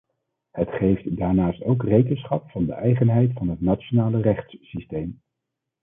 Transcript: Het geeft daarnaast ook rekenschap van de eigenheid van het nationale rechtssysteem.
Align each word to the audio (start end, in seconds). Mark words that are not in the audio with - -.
Het 0.51 0.69
geeft 0.69 1.17
daarnaast 1.17 1.63
ook 1.63 1.83
rekenschap 1.83 2.51
van 2.51 2.65
de 2.65 2.73
eigenheid 2.73 3.31
van 3.33 3.47
het 3.49 3.61
nationale 3.61 4.21
rechtssysteem. 4.21 5.21